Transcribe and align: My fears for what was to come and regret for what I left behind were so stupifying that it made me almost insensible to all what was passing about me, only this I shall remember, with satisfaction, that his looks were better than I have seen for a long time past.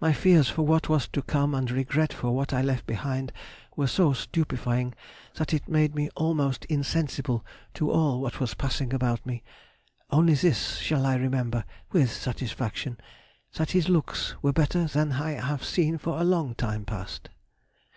My 0.00 0.12
fears 0.12 0.48
for 0.48 0.62
what 0.62 0.88
was 0.88 1.08
to 1.08 1.22
come 1.22 1.52
and 1.52 1.68
regret 1.72 2.12
for 2.12 2.30
what 2.32 2.52
I 2.52 2.62
left 2.62 2.86
behind 2.86 3.32
were 3.74 3.88
so 3.88 4.12
stupifying 4.12 4.94
that 5.34 5.52
it 5.52 5.66
made 5.66 5.92
me 5.92 6.08
almost 6.14 6.66
insensible 6.66 7.44
to 7.74 7.90
all 7.90 8.20
what 8.20 8.38
was 8.38 8.54
passing 8.54 8.94
about 8.94 9.26
me, 9.26 9.42
only 10.08 10.34
this 10.34 10.76
I 10.78 10.82
shall 10.84 11.18
remember, 11.18 11.64
with 11.90 12.12
satisfaction, 12.12 12.98
that 13.54 13.72
his 13.72 13.88
looks 13.88 14.36
were 14.40 14.52
better 14.52 14.84
than 14.84 15.14
I 15.14 15.32
have 15.32 15.64
seen 15.64 15.98
for 15.98 16.20
a 16.20 16.24
long 16.24 16.54
time 16.54 16.84
past. 16.84 17.28